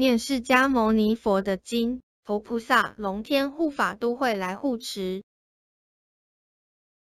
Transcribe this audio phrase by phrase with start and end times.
[0.00, 5.24] 念释迦牟尼佛的经佛菩萨龙天护法都会来护持。